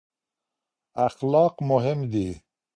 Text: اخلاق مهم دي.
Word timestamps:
اخلاق 1.05 1.55
مهم 1.69 1.97
دي. 2.11 2.27